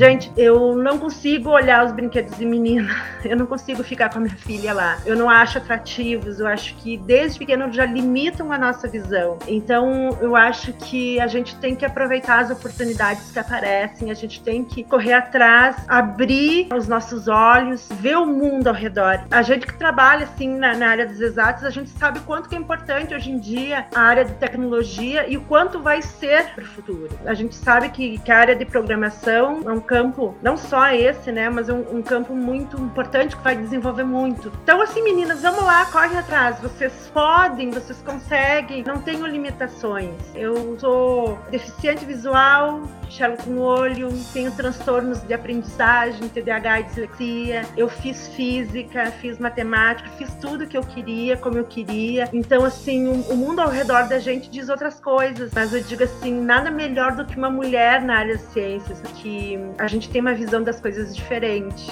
Gente, 0.00 0.32
eu 0.34 0.74
não 0.74 0.98
consigo 0.98 1.50
olhar 1.50 1.84
os 1.84 1.92
brinquedos 1.92 2.34
de 2.38 2.46
menina. 2.46 2.88
Eu 3.22 3.36
não 3.36 3.44
consigo 3.44 3.84
ficar 3.84 4.08
com 4.08 4.16
a 4.16 4.22
minha 4.22 4.34
filha 4.34 4.72
lá. 4.72 4.98
Eu 5.04 5.14
não 5.14 5.28
acho 5.28 5.58
atrativos. 5.58 6.40
Eu 6.40 6.46
acho 6.46 6.74
que 6.76 6.96
desde 6.96 7.38
pequeno 7.38 7.70
já 7.70 7.84
limitam 7.84 8.50
a 8.50 8.56
nossa 8.56 8.88
visão. 8.88 9.38
Então, 9.46 10.16
eu 10.22 10.34
acho 10.34 10.72
que 10.72 11.20
a 11.20 11.26
gente 11.26 11.54
tem 11.56 11.76
que 11.76 11.84
aproveitar 11.84 12.38
as 12.38 12.50
oportunidades 12.50 13.30
que 13.30 13.38
aparecem. 13.38 14.10
A 14.10 14.14
gente 14.14 14.42
tem 14.42 14.64
que 14.64 14.82
correr 14.82 15.12
atrás, 15.12 15.76
abrir 15.86 16.68
os 16.74 16.88
nossos 16.88 17.28
olhos, 17.28 17.86
ver 18.00 18.16
o 18.16 18.24
mundo 18.24 18.68
ao 18.68 18.74
redor. 18.74 19.20
A 19.30 19.42
gente 19.42 19.66
que 19.66 19.74
trabalha 19.74 20.24
assim 20.24 20.56
na, 20.56 20.74
na 20.74 20.88
área 20.88 21.06
dos 21.06 21.20
exatos, 21.20 21.62
a 21.62 21.70
gente 21.70 21.90
sabe 21.90 22.20
quanto 22.20 22.48
que 22.48 22.54
é 22.54 22.58
importante 22.58 23.14
hoje 23.14 23.30
em 23.30 23.38
dia 23.38 23.86
a 23.94 24.00
área 24.00 24.24
de 24.24 24.32
tecnologia 24.32 25.28
e 25.28 25.36
o 25.36 25.42
quanto 25.42 25.78
vai 25.78 26.00
ser 26.00 26.54
para 26.54 26.64
o 26.64 26.66
futuro. 26.66 27.10
A 27.26 27.34
gente 27.34 27.54
sabe 27.54 27.90
que, 27.90 28.16
que 28.18 28.32
a 28.32 28.38
área 28.38 28.56
de 28.56 28.64
programação 28.64 29.60
é 29.66 29.70
um 29.70 29.89
campo, 29.90 30.36
não 30.40 30.56
só 30.56 30.92
esse, 30.92 31.32
né, 31.32 31.50
mas 31.50 31.68
um, 31.68 31.80
um 31.96 32.00
campo 32.00 32.32
muito 32.32 32.80
importante 32.80 33.36
que 33.36 33.42
vai 33.42 33.56
desenvolver 33.56 34.04
muito. 34.04 34.52
Então, 34.62 34.80
assim, 34.80 35.02
meninas, 35.02 35.42
vamos 35.42 35.64
lá, 35.64 35.84
corre 35.86 36.16
atrás. 36.16 36.60
Vocês 36.60 37.10
podem, 37.12 37.72
vocês 37.72 38.00
conseguem, 38.00 38.84
não 38.84 39.00
tenho 39.00 39.26
limitações. 39.26 40.14
Eu 40.32 40.78
sou 40.78 41.36
deficiente 41.50 42.04
visual, 42.04 42.82
enxergo 43.04 43.42
com 43.42 43.50
o 43.50 43.58
olho, 43.62 44.08
tenho 44.32 44.52
transtornos 44.52 45.22
de 45.22 45.34
aprendizagem, 45.34 46.28
TDAH 46.28 46.80
e 46.80 46.82
dislexia. 46.84 47.62
Eu 47.76 47.88
fiz 47.88 48.28
física, 48.28 49.06
fiz 49.20 49.40
matemática, 49.40 50.08
fiz 50.10 50.32
tudo 50.34 50.68
que 50.68 50.78
eu 50.78 50.82
queria, 50.82 51.36
como 51.36 51.58
eu 51.58 51.64
queria. 51.64 52.28
Então, 52.32 52.64
assim, 52.64 53.08
o, 53.08 53.32
o 53.32 53.36
mundo 53.36 53.60
ao 53.60 53.68
redor 53.68 54.06
da 54.06 54.20
gente 54.20 54.48
diz 54.48 54.68
outras 54.68 55.00
coisas, 55.00 55.50
mas 55.52 55.74
eu 55.74 55.82
digo 55.82 56.04
assim, 56.04 56.32
nada 56.32 56.70
melhor 56.70 57.16
do 57.16 57.24
que 57.24 57.36
uma 57.36 57.50
mulher 57.50 58.02
na 58.02 58.18
área 58.18 58.36
de 58.36 58.44
ciências, 58.44 59.00
que 59.16 59.58
a 59.78 59.86
gente 59.86 60.08
tem 60.08 60.20
uma 60.20 60.34
visão 60.34 60.62
das 60.62 60.80
coisas 60.80 61.14
diferente. 61.14 61.90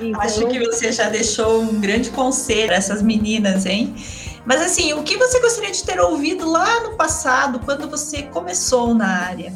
Então... 0.00 0.20
Acho 0.20 0.46
que 0.48 0.58
você 0.58 0.90
já 0.90 1.08
deixou 1.08 1.62
um 1.62 1.80
grande 1.80 2.10
conselho 2.10 2.68
para 2.68 2.76
essas 2.76 3.02
meninas, 3.02 3.66
hein? 3.66 3.94
Mas 4.44 4.60
assim, 4.60 4.92
o 4.92 5.02
que 5.02 5.16
você 5.16 5.40
gostaria 5.40 5.70
de 5.70 5.84
ter 5.84 6.00
ouvido 6.00 6.50
lá 6.50 6.80
no 6.80 6.96
passado, 6.96 7.60
quando 7.60 7.88
você 7.88 8.22
começou 8.24 8.94
na 8.94 9.06
área? 9.06 9.52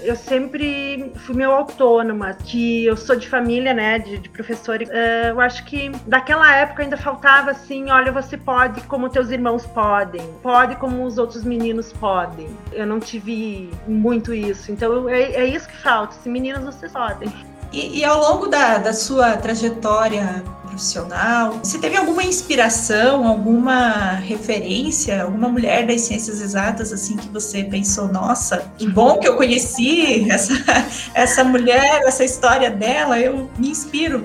Eu 0.00 0.16
sempre 0.16 1.12
fui 1.16 1.34
meio 1.34 1.50
autônoma, 1.50 2.34
que 2.34 2.84
eu 2.84 2.96
sou 2.96 3.16
de 3.16 3.28
família, 3.28 3.72
né, 3.72 3.98
de, 3.98 4.18
de 4.18 4.28
professor. 4.28 4.80
Uh, 4.82 5.28
eu 5.28 5.40
acho 5.40 5.64
que 5.64 5.90
daquela 6.06 6.54
época 6.54 6.82
ainda 6.82 6.96
faltava 6.96 7.50
assim, 7.50 7.90
olha, 7.90 8.12
você 8.12 8.36
pode 8.36 8.80
como 8.82 9.08
teus 9.08 9.30
irmãos 9.30 9.66
podem, 9.66 10.22
pode 10.42 10.76
como 10.76 11.04
os 11.04 11.18
outros 11.18 11.44
meninos 11.44 11.92
podem. 11.92 12.48
Eu 12.72 12.86
não 12.86 13.00
tive 13.00 13.70
muito 13.86 14.34
isso, 14.34 14.70
então 14.70 15.08
é, 15.08 15.22
é 15.32 15.44
isso 15.44 15.68
que 15.68 15.76
falta. 15.76 16.14
Se 16.22 16.28
meninas 16.28 16.64
vocês 16.64 16.92
podem. 16.92 17.32
E, 17.72 17.98
e, 17.98 18.04
ao 18.04 18.20
longo 18.20 18.46
da, 18.46 18.78
da 18.78 18.92
sua 18.92 19.36
trajetória 19.36 20.42
profissional, 20.76 21.58
você 21.62 21.78
teve 21.78 21.96
alguma 21.96 22.22
inspiração, 22.22 23.26
alguma 23.26 24.12
referência, 24.12 25.22
alguma 25.22 25.48
mulher 25.48 25.86
das 25.86 26.02
ciências 26.02 26.40
exatas 26.40 26.92
assim 26.92 27.16
que 27.16 27.28
você 27.30 27.64
pensou, 27.64 28.08
nossa, 28.08 28.70
que 28.76 28.86
bom 28.86 29.18
que 29.18 29.26
eu 29.26 29.36
conheci 29.36 30.30
essa, 30.30 30.52
essa 31.14 31.42
mulher, 31.42 32.02
essa 32.04 32.24
história 32.24 32.70
dela, 32.70 33.18
eu 33.18 33.50
me 33.58 33.70
inspiro. 33.70 34.22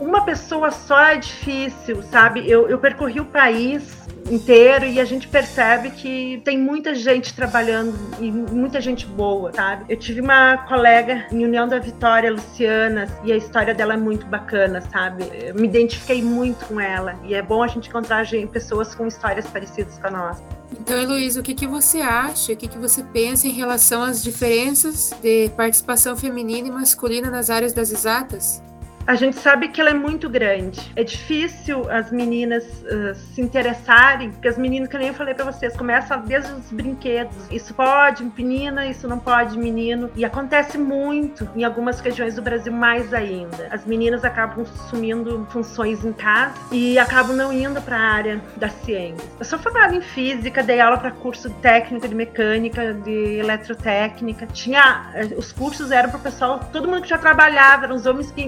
Uma 0.00 0.24
pessoa 0.24 0.70
só 0.70 0.98
é 0.98 1.18
difícil, 1.18 2.02
sabe? 2.04 2.50
Eu, 2.50 2.66
eu 2.68 2.78
percorri 2.78 3.20
o 3.20 3.24
país 3.26 4.00
inteiro 4.30 4.86
e 4.86 4.98
a 4.98 5.04
gente 5.04 5.28
percebe 5.28 5.90
que 5.90 6.40
tem 6.42 6.56
muita 6.56 6.94
gente 6.94 7.34
trabalhando 7.34 7.94
e 8.18 8.30
muita 8.30 8.80
gente 8.80 9.04
boa, 9.06 9.52
sabe? 9.52 9.84
Eu 9.88 9.98
tive 9.98 10.22
uma 10.22 10.56
colega 10.56 11.26
em 11.30 11.44
União 11.44 11.68
da 11.68 11.78
Vitória, 11.78 12.30
Luciana, 12.30 13.08
e 13.24 13.30
a 13.30 13.36
história 13.36 13.74
dela 13.74 13.94
é 13.94 13.96
muito 13.96 14.24
bacana, 14.26 14.80
sabe? 14.80 15.24
Eu 15.32 15.54
me 15.54 15.66
identifiquei 15.66 16.22
muito 16.22 16.64
com 16.66 16.80
ela 16.80 17.14
e 17.24 17.34
é 17.34 17.42
bom 17.42 17.62
a 17.62 17.66
gente 17.66 17.88
encontrar 17.90 18.26
pessoas 18.50 18.94
com 18.94 19.06
histórias 19.06 19.46
parecidas 19.46 19.98
com 19.98 20.06
a 20.06 20.10
nossa. 20.10 20.42
Então, 20.72 20.96
Heloísa, 20.98 21.40
o 21.40 21.42
que, 21.42 21.54
que 21.54 21.66
você 21.66 22.00
acha, 22.00 22.52
o 22.52 22.56
que, 22.56 22.68
que 22.68 22.78
você 22.78 23.02
pensa 23.02 23.46
em 23.46 23.52
relação 23.52 24.02
às 24.02 24.22
diferenças 24.22 25.12
de 25.20 25.50
participação 25.50 26.16
feminina 26.16 26.68
e 26.68 26.70
masculina 26.70 27.28
nas 27.28 27.50
áreas 27.50 27.72
das 27.72 27.90
exatas? 27.90 28.62
A 29.06 29.14
gente 29.14 29.36
sabe 29.36 29.68
que 29.68 29.80
ela 29.80 29.90
é 29.90 29.94
muito 29.94 30.28
grande. 30.28 30.92
É 30.94 31.02
difícil 31.02 31.90
as 31.90 32.10
meninas 32.12 32.64
uh, 32.64 33.14
se 33.14 33.40
interessarem, 33.40 34.30
porque 34.30 34.48
as 34.48 34.58
meninas, 34.58 34.88
que 34.88 34.98
nem 34.98 35.08
eu 35.08 35.14
falei 35.14 35.34
para 35.34 35.44
vocês, 35.44 35.76
começam 35.76 36.20
desde 36.22 36.52
os 36.52 36.70
brinquedos. 36.70 37.36
Isso 37.50 37.74
pode, 37.74 38.24
menina, 38.36 38.86
isso 38.86 39.08
não 39.08 39.18
pode, 39.18 39.58
menino. 39.58 40.10
E 40.14 40.24
acontece 40.24 40.78
muito 40.78 41.48
em 41.56 41.64
algumas 41.64 42.00
regiões 42.00 42.36
do 42.36 42.42
Brasil, 42.42 42.72
mais 42.72 43.12
ainda. 43.12 43.68
As 43.70 43.84
meninas 43.84 44.24
acabam 44.24 44.62
assumindo 44.62 45.46
funções 45.50 46.04
em 46.04 46.12
casa 46.12 46.54
e 46.70 46.98
acabam 46.98 47.34
não 47.34 47.52
indo 47.52 47.80
para 47.82 47.96
a 47.96 48.00
área 48.00 48.40
da 48.56 48.68
ciência. 48.68 49.28
Eu 49.38 49.44
sou 49.44 49.58
formada 49.58 49.94
em 49.94 50.00
física, 50.00 50.62
dei 50.62 50.80
aula 50.80 50.98
para 50.98 51.10
curso 51.10 51.50
técnico 51.54 52.06
de 52.06 52.14
mecânica, 52.14 52.94
de 52.94 53.38
eletrotécnica. 53.38 54.46
Tinha 54.46 55.10
eh, 55.14 55.34
os 55.36 55.52
cursos 55.52 55.90
eram 55.90 56.10
para 56.10 56.18
o 56.18 56.22
pessoal, 56.22 56.60
todo 56.72 56.88
mundo 56.88 57.02
que 57.02 57.08
já 57.08 57.18
trabalhava, 57.18 57.84
eram 57.84 57.96
os 57.96 58.06
homens 58.06 58.30
que 58.30 58.42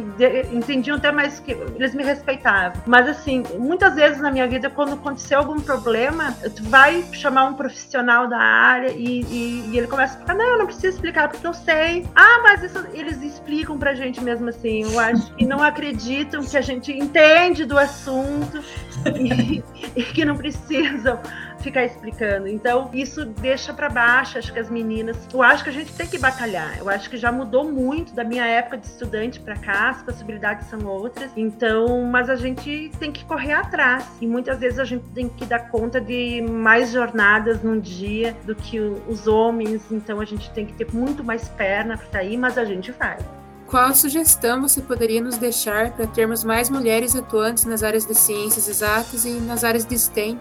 entendiam 0.52 0.96
até 0.96 1.12
mais 1.12 1.40
que 1.40 1.52
eles 1.52 1.94
me 1.94 2.02
respeitavam. 2.02 2.82
Mas 2.86 3.08
assim, 3.08 3.42
muitas 3.58 3.94
vezes 3.94 4.20
na 4.20 4.30
minha 4.30 4.46
vida, 4.46 4.70
quando 4.70 4.94
aconteceu 4.94 5.38
algum 5.38 5.60
problema, 5.60 6.32
tu 6.54 6.62
vai 6.64 7.04
chamar 7.12 7.44
um 7.44 7.54
profissional 7.54 8.26
da 8.26 8.38
área 8.38 8.90
e, 8.90 9.22
e, 9.22 9.70
e 9.70 9.78
ele 9.78 9.86
começa 9.86 10.18
a 10.18 10.26
falar: 10.26 10.38
não, 10.38 10.46
eu 10.46 10.58
não 10.58 10.66
preciso 10.66 10.88
explicar 10.88 11.28
porque 11.28 11.46
eu 11.46 11.54
sei. 11.54 12.06
Ah, 12.14 12.40
mas 12.42 12.62
isso, 12.62 12.84
eles 12.92 13.22
explicam 13.22 13.78
pra 13.78 13.94
gente 13.94 14.22
mesmo 14.22 14.48
assim. 14.48 14.82
Eu 14.82 14.98
acho 14.98 15.34
que 15.34 15.46
não 15.46 15.62
acreditam 15.62 16.44
que 16.44 16.56
a 16.56 16.60
gente 16.60 16.92
entende 16.92 17.64
do 17.64 17.78
assunto 17.78 18.62
e, 19.16 19.62
e 19.96 20.02
que 20.02 20.24
não 20.24 20.36
precisam 20.36 21.18
ficar 21.62 21.84
explicando. 21.84 22.48
Então, 22.48 22.90
isso 22.92 23.24
deixa 23.24 23.72
para 23.72 23.88
baixo, 23.88 24.38
acho 24.38 24.52
que 24.52 24.58
as 24.58 24.68
meninas. 24.68 25.16
Eu 25.32 25.42
acho 25.42 25.64
que 25.64 25.70
a 25.70 25.72
gente 25.72 25.92
tem 25.92 26.06
que 26.06 26.18
batalhar. 26.18 26.78
Eu 26.78 26.88
acho 26.88 27.08
que 27.08 27.16
já 27.16 27.30
mudou 27.30 27.70
muito 27.70 28.14
da 28.14 28.24
minha 28.24 28.44
época 28.44 28.78
de 28.78 28.86
estudante 28.86 29.40
para 29.40 29.56
cá, 29.56 29.90
as 29.90 30.02
possibilidades 30.02 30.68
são 30.68 30.84
outras. 30.86 31.30
Então, 31.36 32.02
mas 32.04 32.28
a 32.28 32.36
gente 32.36 32.90
tem 32.98 33.12
que 33.12 33.24
correr 33.24 33.52
atrás. 33.52 34.06
E 34.20 34.26
muitas 34.26 34.58
vezes 34.58 34.78
a 34.78 34.84
gente 34.84 35.04
tem 35.14 35.28
que 35.28 35.46
dar 35.46 35.70
conta 35.70 36.00
de 36.00 36.42
mais 36.42 36.92
jornadas 36.92 37.62
num 37.62 37.78
dia 37.78 38.36
do 38.44 38.54
que 38.54 38.78
os 38.80 39.26
homens. 39.26 39.90
Então, 39.90 40.20
a 40.20 40.24
gente 40.24 40.50
tem 40.50 40.66
que 40.66 40.72
ter 40.72 40.92
muito 40.92 41.22
mais 41.22 41.48
perna 41.48 41.96
para 41.96 42.06
estar 42.06 42.18
aí, 42.18 42.36
mas 42.36 42.58
a 42.58 42.64
gente 42.64 42.92
vai. 42.92 43.18
Qual 43.66 43.94
sugestão 43.94 44.60
você 44.60 44.82
poderia 44.82 45.20
nos 45.22 45.38
deixar 45.38 45.92
para 45.92 46.06
termos 46.06 46.44
mais 46.44 46.68
mulheres 46.68 47.16
atuantes 47.16 47.64
nas 47.64 47.82
áreas 47.82 48.04
de 48.04 48.14
ciências 48.14 48.68
exatas 48.68 49.24
e 49.24 49.30
nas 49.30 49.64
áreas 49.64 49.86
de 49.86 49.98
STEM? 49.98 50.38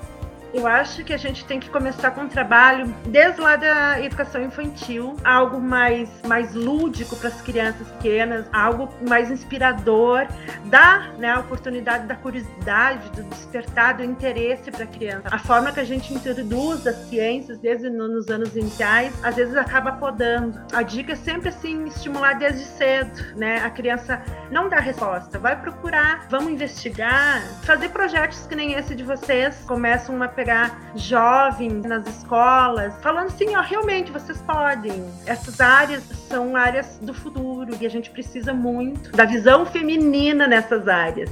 Eu 0.54 0.68
acho 0.68 1.04
que 1.04 1.14
a 1.14 1.18
gente 1.18 1.46
tem 1.46 1.60
que 1.60 1.70
começar 1.70 2.12
com 2.12 2.22
um 2.22 2.28
trabalho 2.28 2.94
desde 3.08 3.40
lá 3.40 3.56
da 3.56 4.02
educação 4.02 4.44
infantil, 4.44 5.16
algo 5.24 5.62
mais, 5.62 6.10
mais 6.28 6.54
lúdico 6.54 7.16
para 7.16 7.30
as 7.30 7.42
crianças 7.42 7.88
pequenas, 7.92 8.46
algo 8.52 8.90
mais 9.08 9.32
inspirador, 9.32 10.28
dar 10.66 11.14
né, 11.14 11.30
a 11.30 11.40
oportunidade 11.40 12.06
da 12.06 12.16
curiosidade, 12.16 13.10
do 13.12 13.24
despertar 13.24 13.96
do 13.98 14.04
interesse 14.04 14.70
para 14.72 14.84
a 14.84 14.88
criança. 14.88 15.24
A 15.32 15.40
forma 15.40 15.72
que 15.72 15.80
a 15.80 15.86
gente 15.86 16.14
introduz 16.14 16.86
as 16.86 16.98
ciências 17.08 17.58
desde 17.58 17.90
nos 17.90 18.28
anos 18.28 18.56
iniciais, 18.56 19.14
às 19.24 19.36
vezes 19.36 19.56
acaba 19.56 19.94
podando. 19.94 20.60
A 20.74 20.82
dica 20.82 21.14
é 21.14 21.16
sempre 21.16 21.50
assim 21.50 21.86
estimular 21.86 22.34
desde 22.34 22.66
cedo, 22.66 23.38
né? 23.38 23.64
A 23.64 23.70
criança 23.70 24.22
não 24.52 24.68
dá 24.68 24.80
resposta, 24.80 25.40
vai 25.40 25.60
procurar, 25.60 26.28
vamos 26.30 26.52
investigar, 26.52 27.42
fazer 27.64 27.90
projetos 27.90 28.46
que 28.48 28.56
nem 28.56 28.74
esse 28.74 28.94
de 28.96 29.04
vocês, 29.04 29.64
começam 29.66 30.14
uma 30.16 30.28
pegar 30.42 30.92
jovens 30.96 31.84
nas 31.84 32.08
escolas, 32.08 32.96
falando 33.04 33.28
assim, 33.28 33.56
ó, 33.56 33.62
realmente 33.62 34.12
vocês 34.12 34.42
podem. 34.42 35.06
Essas 35.28 35.62
áreas 35.62 36.04
são 36.28 36.56
áreas 36.56 36.98
do 37.00 37.14
futuro 37.14 37.78
e 37.80 37.86
a 37.86 37.90
gente 37.90 38.10
precisa 38.10 38.52
muito 38.52 39.12
da 39.12 39.24
visão 39.24 39.68
feminina 39.68 40.48
nessas 40.48 40.88
áreas. 40.88 41.30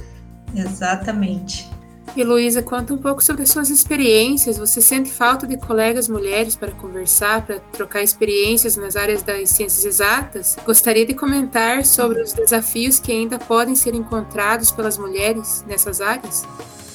Exatamente. 0.54 1.68
E 2.16 2.22
Luísa, 2.22 2.62
conta 2.62 2.94
um 2.94 2.98
pouco 2.98 3.22
sobre 3.22 3.42
as 3.42 3.50
suas 3.50 3.68
experiências. 3.68 4.58
Você 4.58 4.80
sente 4.80 5.10
falta 5.10 5.44
de 5.44 5.56
colegas 5.56 6.08
mulheres 6.08 6.54
para 6.54 6.70
conversar, 6.70 7.44
para 7.44 7.58
trocar 7.72 8.02
experiências 8.02 8.76
nas 8.76 8.94
áreas 8.94 9.22
das 9.22 9.50
ciências 9.50 9.84
exatas? 9.84 10.56
Gostaria 10.64 11.04
de 11.04 11.14
comentar 11.14 11.84
sobre 11.84 12.22
os 12.22 12.32
desafios 12.32 13.00
que 13.00 13.10
ainda 13.10 13.40
podem 13.40 13.74
ser 13.74 13.92
encontrados 13.94 14.70
pelas 14.70 14.96
mulheres 14.96 15.64
nessas 15.66 16.00
áreas? 16.00 16.46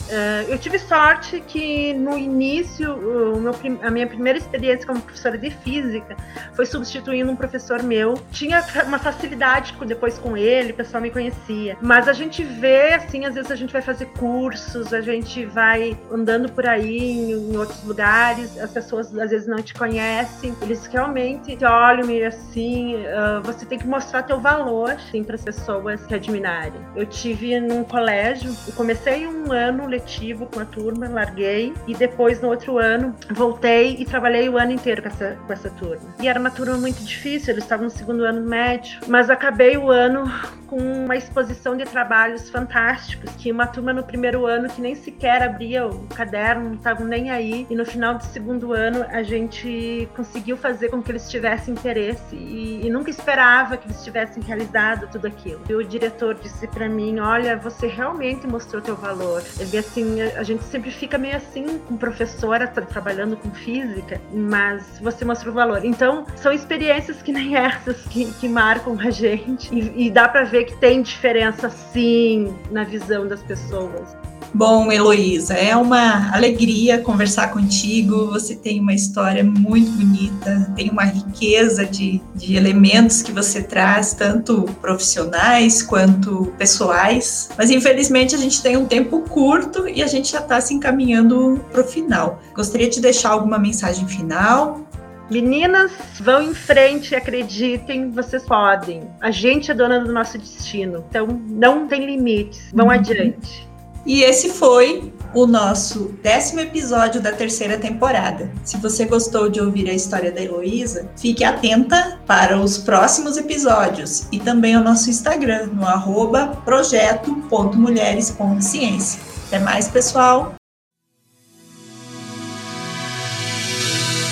Uh, 0.06 0.52
eu 0.52 0.58
tive 0.58 0.78
sorte 0.78 1.42
que 1.48 1.94
no 1.94 2.18
início, 2.18 2.96
meu, 2.98 3.54
a 3.82 3.90
minha 3.90 4.06
primeira 4.06 4.38
experiência 4.38 4.86
como 4.86 5.02
professora 5.02 5.38
de 5.38 5.50
física 5.50 6.16
foi 6.54 6.66
substituindo 6.66 7.32
um 7.32 7.36
professor 7.36 7.82
meu. 7.82 8.16
Tinha 8.32 8.64
uma 8.86 9.00
facilidade 9.00 9.76
depois 9.86 10.18
com 10.18 10.38
ele, 10.38 10.72
o 10.72 10.76
pessoal 10.76 11.02
me 11.02 11.10
conhecia. 11.10 11.78
Mas 11.82 12.08
a 12.08 12.14
gente 12.14 12.44
vê, 12.44 12.94
assim, 12.94 13.26
às 13.26 13.36
vezes 13.36 13.52
a 13.52 13.56
gente 13.56 13.74
vai 13.74 13.82
fazer 13.82 14.06
cursos, 14.18 14.94
a 14.94 15.02
gente 15.02 15.46
vai 15.46 15.98
andando 16.12 16.52
por 16.52 16.68
aí 16.68 16.98
em, 16.98 17.32
em 17.32 17.58
outros 17.58 17.84
lugares, 17.84 18.58
as 18.60 18.72
pessoas 18.72 19.16
às 19.18 19.32
vezes 19.32 19.48
não 19.48 19.62
te 19.62 19.74
conhecem, 19.74 20.56
eles 20.62 20.86
realmente 20.88 21.56
te 21.56 21.66
olham 21.66 22.10
e 22.10 22.24
assim, 22.24 22.96
uh, 22.96 23.42
você 23.44 23.66
tem 23.66 23.80
que 23.80 23.88
mostrar 23.88 24.24
teu 24.24 24.40
valor, 24.40 24.92
assim, 24.92 25.24
para 25.24 25.36
as 25.36 25.44
pessoas 25.44 26.06
te 26.08 26.14
admirarem. 26.14 26.80
Eu 26.96 27.06
tive 27.06 27.60
num 27.60 27.84
colégio, 27.84 28.56
eu 28.68 28.74
comecei 28.74 29.28
um 29.28 29.52
ano 29.52 29.88
letivo 29.96 30.46
com 30.48 30.60
a 30.60 30.66
turma, 30.66 31.08
larguei, 31.08 31.74
e 31.88 31.96
depois 31.96 32.42
no 32.42 32.50
outro 32.50 32.78
ano 32.78 33.16
voltei 33.32 33.96
e 34.00 34.06
trabalhei 34.06 34.50
o 34.50 34.58
ano 34.58 34.72
inteiro 34.72 35.02
com 35.02 35.08
essa, 35.08 35.38
com 35.46 35.54
essa 35.54 35.70
turma. 35.70 36.14
E 36.20 36.28
era 36.28 36.40
uma 36.40 36.52
turma 36.52 36.78
muito 36.78 37.04
difícil, 37.04 37.54
eles 37.54 37.64
estavam 37.64 37.86
no 37.86 37.92
segundo 37.92 38.24
ano 38.24 38.42
médio, 38.42 39.00
mas 39.08 39.30
acabei 39.30 39.78
o 39.78 39.90
ano 39.90 40.30
com 40.68 40.78
uma 40.78 41.16
exposição 41.16 41.78
de 41.78 41.86
trabalhos 41.86 42.50
fantásticos, 42.50 43.32
que 43.36 43.52
uma 43.52 43.68
turma 43.68 43.94
no 43.94 44.04
primeiro 44.04 44.46
ano 44.46 44.68
que 44.70 44.82
nem 44.82 44.96
sequer 44.96 45.42
abria 45.42 45.86
o 45.86 46.08
caderno, 46.08 46.70
não 46.70 46.76
estavam 46.76 47.06
nem 47.06 47.30
aí, 47.30 47.66
e 47.70 47.76
no 47.76 47.86
final 47.86 48.16
do 48.16 48.24
segundo 48.24 48.74
ano 48.74 49.06
a 49.10 49.24
gente 49.24 50.10
conseguiu 50.16 50.58
fazer 50.58 50.90
com 50.90 51.02
que 51.02 51.12
eles 51.12 51.30
tivessem 51.30 51.74
interesse 51.74 52.36
e, 52.36 52.86
e 52.86 52.90
nunca 52.90 53.10
esperava 53.10 53.78
que 53.78 53.88
eles 53.88 54.04
tivessem 54.04 54.42
realizado 54.44 55.08
tudo 55.12 55.28
aquilo. 55.28 55.62
E 55.70 55.74
o 55.74 55.84
diretor 55.84 56.36
disse 56.36 56.68
para 56.68 56.90
mim, 56.90 57.20
olha, 57.20 57.56
você 57.56 57.88
realmente 57.88 58.48
mostrou 58.48 58.82
teu 58.82 58.96
valor. 58.96 59.44
Ele 59.60 59.78
assim, 59.86 60.22
a 60.22 60.44
gente 60.44 60.64
sempre 60.64 60.92
fica 60.92 61.18
meio 61.18 61.38
assim 61.38 61.80
com 61.80 61.96
professora 61.96 62.68
trabalhando 62.68 63.38
com 63.38 63.52
física, 63.52 64.20
mas 64.34 65.00
você 65.00 65.24
mostrou 65.24 65.52
o 65.52 65.56
valor. 65.56 65.86
Então, 65.86 66.26
são 66.36 66.52
experiências 66.52 67.22
que 67.22 67.32
nem 67.32 67.56
essas 67.56 68.02
que, 68.08 68.32
que 68.34 68.48
marcam 68.48 68.98
a 69.00 69.10
gente 69.10 69.74
e, 69.74 70.08
e 70.08 70.12
dá 70.12 70.28
para 70.28 70.44
ver 70.44 70.66
que 70.66 70.76
tem 70.78 71.02
diferença 71.02 71.70
sim 71.70 72.56
na 72.72 72.84
visão 72.84 73.28
das 73.28 73.42
pessoas. 73.42 74.16
Bom, 74.56 74.90
Heloísa, 74.90 75.54
é 75.54 75.76
uma 75.76 76.34
alegria 76.34 76.98
conversar 76.98 77.52
contigo. 77.52 78.28
Você 78.28 78.56
tem 78.56 78.80
uma 78.80 78.94
história 78.94 79.44
muito 79.44 79.92
bonita, 79.92 80.72
tem 80.78 80.90
uma 80.90 81.04
riqueza 81.04 81.86
de, 81.86 82.22
de 82.34 82.56
elementos 82.56 83.22
que 83.22 83.34
você 83.34 83.62
traz, 83.62 84.14
tanto 84.14 84.64
profissionais 84.80 85.84
quanto 85.84 86.54
pessoais. 86.58 87.50
Mas 87.58 87.70
infelizmente 87.70 88.34
a 88.34 88.38
gente 88.38 88.64
tem 88.64 88.78
um 88.78 88.86
tempo 88.86 89.24
curto 89.24 89.90
e 89.90 90.02
a 90.02 90.08
gente 90.08 90.32
já 90.32 90.40
está 90.40 90.62
se 90.62 90.74
encaminhando 90.74 91.60
para 91.70 91.82
o 91.82 91.84
final. 91.84 92.42
Gostaria 92.56 92.90
de 92.90 93.02
deixar 93.02 93.32
alguma 93.32 93.60
mensagem 93.60 94.08
final 94.08 94.86
Meninas, 95.30 95.92
vão 96.22 96.40
em 96.40 96.54
frente, 96.54 97.16
acreditem, 97.16 98.12
vocês 98.12 98.44
podem. 98.44 99.02
A 99.20 99.32
gente 99.32 99.72
é 99.72 99.74
dona 99.74 100.00
do 100.00 100.14
nosso 100.14 100.38
destino, 100.38 101.04
então 101.10 101.28
não 101.50 101.88
tem 101.88 102.06
limites. 102.06 102.72
Vão 102.72 102.86
uhum. 102.86 102.92
adiante. 102.92 103.68
E 104.06 104.22
esse 104.22 104.50
foi 104.50 105.12
o 105.34 105.48
nosso 105.48 106.14
décimo 106.22 106.60
episódio 106.62 107.22
da 107.22 107.32
terceira 107.32 107.78
temporada. 107.78 108.52
Se 108.64 108.78
você 108.78 109.06
gostou 109.06 109.50
de 109.50 109.60
ouvir 109.60 109.90
a 109.90 109.94
história 109.94 110.32
da 110.32 110.42
Heloísa, 110.42 111.10
fique 111.18 111.44
atenta 111.44 112.20
para 112.26 112.60
os 112.60 112.78
próximos 112.78 113.36
episódios 113.36 114.28
e 114.32 114.40
também 114.40 114.76
ao 114.76 114.84
nosso 114.84 115.10
Instagram, 115.10 115.70
no 115.74 115.86
arroba 115.86 116.62
projeto.mulheres.ciência. 116.64 119.20
Até 119.48 119.60
mais, 119.60 119.88
pessoal! 119.88 120.54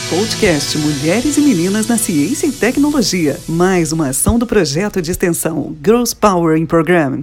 Podcast 0.10 0.78
Mulheres 0.78 1.38
e 1.38 1.42
Meninas 1.42 1.88
na 1.88 1.98
Ciência 1.98 2.46
e 2.46 2.52
Tecnologia. 2.52 3.40
Mais 3.50 3.92
uma 3.92 4.10
ação 4.10 4.38
do 4.38 4.46
projeto 4.46 5.02
de 5.02 5.10
extensão 5.10 5.76
Girls 5.84 6.16
Power 6.16 6.56
in 6.56 6.68
Program. 6.68 7.20